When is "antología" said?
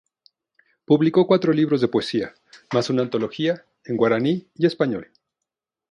3.03-3.63